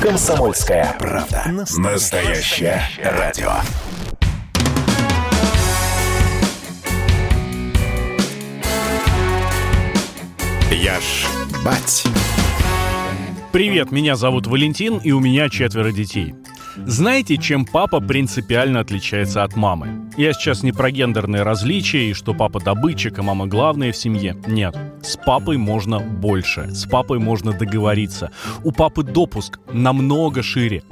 Комсомольская 0.00 0.94
правда. 0.96 1.42
Настоящее 1.76 2.80
радио. 3.02 3.50
Я 10.70 11.00
ж 11.00 11.26
бать. 11.64 12.04
Привет, 13.50 13.90
меня 13.90 14.14
зовут 14.14 14.46
Валентин, 14.46 14.98
и 14.98 15.10
у 15.10 15.18
меня 15.18 15.48
четверо 15.48 15.90
детей. 15.90 16.32
Знаете, 16.86 17.36
чем 17.36 17.64
папа 17.64 18.00
принципиально 18.00 18.80
отличается 18.80 19.42
от 19.42 19.56
мамы? 19.56 20.10
Я 20.16 20.32
сейчас 20.32 20.62
не 20.62 20.72
про 20.72 20.90
гендерные 20.90 21.42
различия 21.42 22.10
и 22.10 22.14
что 22.14 22.34
папа 22.34 22.60
добытчик, 22.60 23.18
а 23.18 23.22
мама 23.22 23.46
главная 23.46 23.92
в 23.92 23.96
семье. 23.96 24.36
Нет. 24.46 24.76
С 25.02 25.16
папой 25.16 25.58
можно 25.58 26.00
больше. 26.00 26.74
С 26.74 26.86
папой 26.86 27.18
можно 27.18 27.52
договориться. 27.52 28.30
У 28.64 28.72
папы 28.72 29.02
допуск 29.02 29.60
намного 29.72 30.42
шире. 30.42 30.82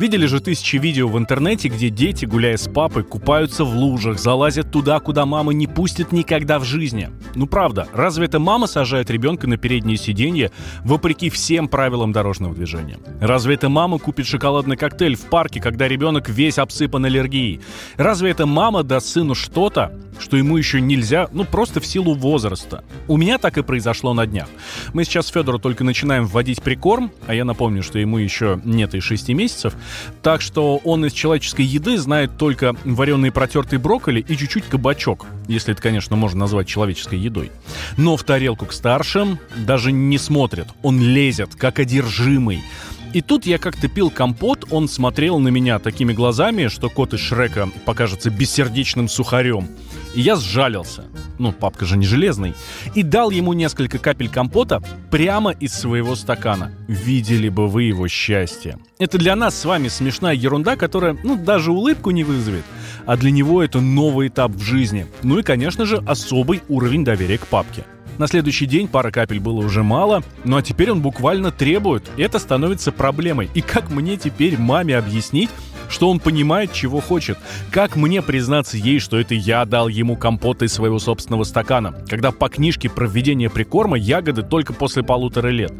Видели 0.00 0.24
же 0.24 0.40
тысячи 0.40 0.76
видео 0.76 1.08
в 1.08 1.18
интернете, 1.18 1.68
где 1.68 1.90
дети, 1.90 2.24
гуляя 2.24 2.56
с 2.56 2.66
папой, 2.66 3.02
купаются 3.02 3.66
в 3.66 3.76
лужах, 3.76 4.18
залазят 4.18 4.70
туда, 4.70 4.98
куда 4.98 5.26
мама 5.26 5.52
не 5.52 5.66
пустит 5.66 6.10
никогда 6.10 6.58
в 6.58 6.64
жизни. 6.64 7.10
Ну 7.34 7.46
правда, 7.46 7.86
разве 7.92 8.24
это 8.24 8.38
мама 8.38 8.66
сажает 8.66 9.10
ребенка 9.10 9.46
на 9.46 9.58
переднее 9.58 9.98
сиденье 9.98 10.52
вопреки 10.84 11.28
всем 11.28 11.68
правилам 11.68 12.12
дорожного 12.12 12.54
движения? 12.54 12.96
Разве 13.20 13.56
это 13.56 13.68
мама 13.68 13.98
купит 13.98 14.26
шоколадный 14.26 14.78
коктейль 14.78 15.16
в 15.16 15.26
парке, 15.26 15.60
когда 15.60 15.86
ребенок 15.86 16.30
весь 16.30 16.56
обсыпан 16.56 17.04
аллергией? 17.04 17.60
Разве 17.98 18.30
это 18.30 18.46
мама 18.46 18.82
даст 18.82 19.06
сыну 19.06 19.34
что-то, 19.34 19.92
что 20.18 20.36
ему 20.36 20.56
еще 20.56 20.80
нельзя, 20.80 21.28
ну 21.32 21.44
просто 21.44 21.80
в 21.80 21.86
силу 21.86 22.14
возраста. 22.14 22.84
У 23.08 23.16
меня 23.16 23.38
так 23.38 23.58
и 23.58 23.62
произошло 23.62 24.14
на 24.14 24.26
днях. 24.26 24.48
Мы 24.92 25.04
сейчас 25.04 25.28
Федору 25.28 25.58
только 25.58 25.84
начинаем 25.84 26.26
вводить 26.26 26.62
прикорм, 26.62 27.10
а 27.26 27.34
я 27.34 27.44
напомню, 27.44 27.82
что 27.82 27.98
ему 27.98 28.18
еще 28.18 28.60
нет 28.64 28.94
и 28.94 29.00
6 29.00 29.30
месяцев, 29.30 29.74
так 30.22 30.40
что 30.40 30.78
он 30.84 31.04
из 31.06 31.12
человеческой 31.12 31.64
еды 31.64 31.98
знает 31.98 32.36
только 32.36 32.74
вареный 32.84 33.32
протертый 33.32 33.78
брокколи 33.78 34.24
и 34.26 34.36
чуть-чуть 34.36 34.64
кабачок, 34.64 35.26
если 35.48 35.72
это, 35.72 35.82
конечно, 35.82 36.16
можно 36.16 36.40
назвать 36.40 36.68
человеческой 36.68 37.18
едой. 37.18 37.50
Но 37.96 38.16
в 38.16 38.24
тарелку 38.24 38.66
к 38.66 38.72
старшим 38.72 39.38
даже 39.56 39.92
не 39.92 40.18
смотрит, 40.18 40.66
он 40.82 41.00
лезет, 41.00 41.54
как 41.54 41.78
одержимый. 41.78 42.62
И 43.12 43.22
тут 43.22 43.44
я 43.44 43.58
как-то 43.58 43.88
пил 43.88 44.08
компот, 44.08 44.66
он 44.70 44.88
смотрел 44.88 45.40
на 45.40 45.48
меня 45.48 45.80
такими 45.80 46.12
глазами, 46.12 46.68
что 46.68 46.88
кот 46.88 47.12
из 47.12 47.20
Шрека 47.20 47.68
покажется 47.84 48.30
бессердечным 48.30 49.08
сухарем. 49.08 49.68
И 50.14 50.20
я 50.20 50.36
сжалился. 50.36 51.04
Ну, 51.38 51.52
папка 51.52 51.86
же 51.86 51.96
не 51.96 52.06
железный. 52.06 52.54
И 52.94 53.02
дал 53.02 53.30
ему 53.30 53.52
несколько 53.52 53.98
капель 53.98 54.28
компота 54.28 54.82
прямо 55.10 55.52
из 55.52 55.72
своего 55.72 56.14
стакана. 56.16 56.72
Видели 56.88 57.48
бы 57.48 57.68
вы 57.68 57.84
его 57.84 58.08
счастье. 58.08 58.78
Это 58.98 59.18
для 59.18 59.36
нас 59.36 59.58
с 59.58 59.64
вами 59.64 59.88
смешная 59.88 60.34
ерунда, 60.34 60.76
которая, 60.76 61.16
ну, 61.22 61.36
даже 61.36 61.72
улыбку 61.72 62.10
не 62.10 62.24
вызовет. 62.24 62.64
А 63.06 63.16
для 63.16 63.30
него 63.30 63.62
это 63.62 63.80
новый 63.80 64.28
этап 64.28 64.52
в 64.52 64.62
жизни. 64.62 65.06
Ну 65.22 65.38
и, 65.38 65.42
конечно 65.42 65.86
же, 65.86 66.02
особый 66.06 66.62
уровень 66.68 67.04
доверия 67.04 67.38
к 67.38 67.46
папке. 67.46 67.84
На 68.18 68.26
следующий 68.26 68.66
день 68.66 68.86
пара 68.86 69.10
капель 69.10 69.40
было 69.40 69.64
уже 69.64 69.82
мало, 69.82 70.22
ну 70.44 70.58
а 70.58 70.62
теперь 70.62 70.90
он 70.90 71.00
буквально 71.00 71.50
требует. 71.50 72.10
Это 72.18 72.38
становится 72.38 72.92
проблемой. 72.92 73.48
И 73.54 73.62
как 73.62 73.90
мне 73.90 74.18
теперь 74.18 74.58
маме 74.58 74.98
объяснить, 74.98 75.48
что 75.90 76.08
он 76.08 76.20
понимает, 76.20 76.72
чего 76.72 77.00
хочет. 77.00 77.36
Как 77.70 77.96
мне 77.96 78.22
признаться 78.22 78.76
ей, 78.76 79.00
что 79.00 79.18
это 79.18 79.34
я 79.34 79.64
дал 79.64 79.88
ему 79.88 80.16
компот 80.16 80.62
из 80.62 80.72
своего 80.72 80.98
собственного 80.98 81.44
стакана, 81.44 81.94
когда 82.08 82.30
по 82.30 82.48
книжке 82.48 82.88
про 82.88 83.06
введение 83.06 83.50
прикорма 83.50 83.98
ягоды 83.98 84.42
только 84.42 84.72
после 84.72 85.02
полутора 85.02 85.48
лет? 85.48 85.72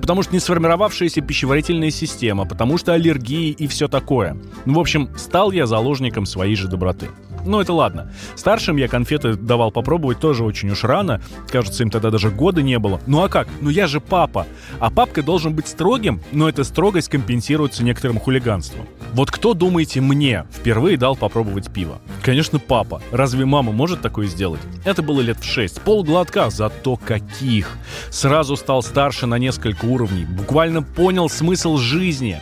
Потому 0.00 0.22
что 0.22 0.32
не 0.32 0.40
сформировавшаяся 0.40 1.20
пищеварительная 1.20 1.90
система, 1.90 2.46
потому 2.46 2.78
что 2.78 2.94
аллергии 2.94 3.50
и 3.50 3.66
все 3.66 3.88
такое. 3.88 4.36
Ну, 4.64 4.74
в 4.74 4.80
общем, 4.80 5.10
стал 5.16 5.50
я 5.50 5.66
заложником 5.66 6.24
своей 6.24 6.54
же 6.54 6.68
доброты. 6.68 7.08
Ну, 7.48 7.62
это 7.62 7.72
ладно. 7.72 8.12
Старшим 8.36 8.76
я 8.76 8.88
конфеты 8.88 9.32
давал 9.32 9.70
попробовать 9.70 10.20
тоже 10.20 10.44
очень 10.44 10.68
уж 10.68 10.84
рано. 10.84 11.22
Кажется, 11.50 11.82
им 11.82 11.88
тогда 11.88 12.10
даже 12.10 12.30
года 12.30 12.60
не 12.60 12.78
было. 12.78 13.00
Ну 13.06 13.22
а 13.22 13.30
как? 13.30 13.48
Ну 13.62 13.70
я 13.70 13.86
же 13.86 14.00
папа. 14.00 14.46
А 14.80 14.90
папка 14.90 15.22
должен 15.22 15.54
быть 15.54 15.66
строгим, 15.66 16.20
но 16.30 16.46
эта 16.46 16.62
строгость 16.62 17.08
компенсируется 17.08 17.82
некоторым 17.84 18.20
хулиганством. 18.20 18.86
Вот 19.14 19.30
кто, 19.30 19.54
думаете, 19.54 20.02
мне 20.02 20.44
впервые 20.52 20.98
дал 20.98 21.16
попробовать 21.16 21.72
пиво? 21.72 22.00
Конечно, 22.22 22.58
папа. 22.58 23.00
Разве 23.12 23.46
мама 23.46 23.72
может 23.72 24.02
такое 24.02 24.26
сделать? 24.26 24.60
Это 24.84 25.00
было 25.00 25.22
лет 25.22 25.40
в 25.40 25.44
шесть. 25.44 25.80
Полглотка, 25.80 26.50
зато 26.50 26.96
каких. 26.96 27.78
Сразу 28.10 28.56
стал 28.56 28.82
старше 28.82 29.24
на 29.24 29.38
несколько 29.38 29.86
уровней. 29.86 30.26
Буквально 30.26 30.82
понял 30.82 31.30
смысл 31.30 31.78
жизни. 31.78 32.38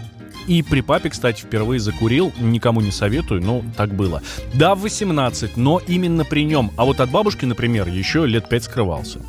И 0.46 0.62
при 0.62 0.80
папе, 0.80 1.10
кстати, 1.10 1.42
впервые 1.42 1.80
закурил. 1.80 2.32
Никому 2.38 2.80
не 2.80 2.90
советую, 2.90 3.42
но 3.42 3.62
так 3.76 3.94
было. 3.94 4.22
Да, 4.54 4.74
в 4.74 4.82
18, 4.82 5.56
но 5.56 5.80
именно 5.86 6.24
при 6.24 6.44
нем. 6.44 6.70
А 6.76 6.84
вот 6.84 7.00
от 7.00 7.10
бабушки, 7.10 7.44
например, 7.44 7.88
еще 7.88 8.26
лет 8.26 8.48
5 8.48 8.64
скрывался. 8.64 9.20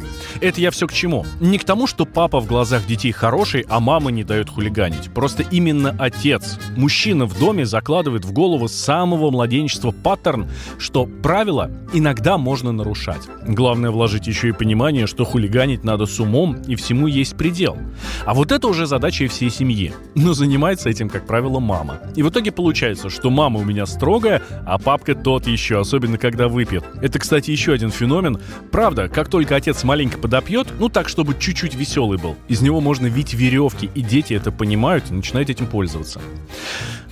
Это 0.41 0.61
я 0.61 0.71
все 0.71 0.87
к 0.87 0.93
чему? 0.93 1.25
Не 1.39 1.57
к 1.57 1.63
тому, 1.63 1.87
что 1.87 2.05
папа 2.05 2.39
в 2.39 2.47
глазах 2.47 2.85
детей 2.85 3.11
хороший, 3.11 3.65
а 3.69 3.79
мама 3.79 4.11
не 4.11 4.23
дает 4.23 4.49
хулиганить. 4.49 5.11
Просто 5.13 5.43
именно 5.43 5.95
отец, 5.97 6.59
мужчина 6.75 7.25
в 7.25 7.37
доме 7.39 7.65
закладывает 7.65 8.25
в 8.25 8.31
голову 8.31 8.67
с 8.67 8.73
самого 8.73 9.31
младенчества 9.31 9.91
паттерн, 9.91 10.49
что 10.77 11.05
правила 11.05 11.71
иногда 11.93 12.37
можно 12.37 12.71
нарушать. 12.71 13.21
Главное 13.47 13.91
вложить 13.91 14.27
еще 14.27 14.49
и 14.49 14.51
понимание, 14.53 15.07
что 15.07 15.25
хулиганить 15.25 15.83
надо 15.83 16.05
с 16.05 16.19
умом 16.19 16.61
и 16.67 16.75
всему 16.75 17.07
есть 17.07 17.35
предел. 17.37 17.77
А 18.25 18.33
вот 18.33 18.51
это 18.51 18.67
уже 18.67 18.85
задача 18.85 19.27
всей 19.27 19.49
семьи. 19.49 19.93
Но 20.15 20.33
занимается 20.33 20.89
этим 20.89 21.06
этим, 21.07 21.09
как 21.09 21.25
правило, 21.25 21.59
мама. 21.59 21.99
И 22.15 22.23
в 22.23 22.29
итоге 22.29 22.51
получается, 22.51 23.09
что 23.09 23.29
мама 23.29 23.59
у 23.59 23.63
меня 23.63 23.85
строгая, 23.85 24.41
а 24.65 24.77
папка 24.77 25.15
тот 25.15 25.47
еще, 25.47 25.79
особенно 25.79 26.17
когда 26.17 26.47
выпьет. 26.47 26.83
Это, 27.01 27.19
кстати, 27.19 27.51
еще 27.51 27.73
один 27.73 27.91
феномен. 27.91 28.39
Правда, 28.71 29.07
как 29.07 29.29
только 29.29 29.55
отец 29.55 29.83
маленько 29.83 30.17
подопьет, 30.17 30.67
ну 30.79 30.89
так, 30.89 31.09
чтобы 31.09 31.35
чуть-чуть 31.39 31.75
веселый 31.75 32.17
был, 32.17 32.35
из 32.47 32.61
него 32.61 32.81
можно 32.81 33.07
вить 33.07 33.33
веревки, 33.33 33.89
и 33.95 34.01
дети 34.01 34.33
это 34.33 34.51
понимают 34.51 35.05
и 35.09 35.13
начинают 35.13 35.49
этим 35.49 35.67
пользоваться. 35.67 36.21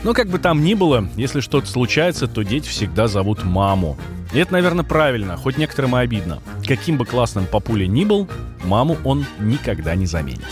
Но 0.03 0.13
как 0.13 0.29
бы 0.29 0.37
там 0.37 0.63
ни 0.63 0.73
было, 0.73 1.07
если 1.15 1.39
что-то 1.39 1.67
случается, 1.67 2.27
то 2.27 2.43
дети 2.43 2.67
всегда 2.67 3.07
зовут 3.07 3.43
маму. 3.43 3.97
И 4.33 4.39
это, 4.39 4.53
наверное, 4.53 4.83
правильно, 4.83 5.37
хоть 5.37 5.57
некоторым 5.57 5.95
и 5.95 5.99
обидно. 5.99 6.39
Каким 6.67 6.97
бы 6.97 7.05
классным 7.05 7.45
папуля 7.45 7.87
ни 7.87 8.05
был, 8.05 8.27
маму 8.63 8.97
он 9.03 9.25
никогда 9.39 9.95
не 9.95 10.05
заменит. 10.05 10.45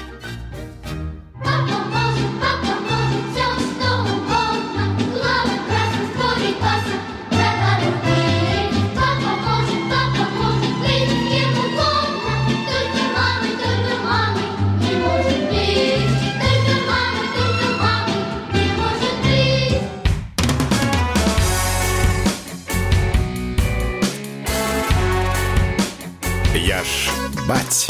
Бать. 27.47 27.89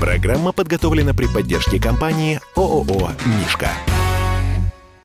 Программа 0.00 0.52
подготовлена 0.52 1.14
при 1.14 1.26
поддержке 1.26 1.80
компании 1.80 2.40
ООО 2.54 3.12
«Мишка». 3.24 3.70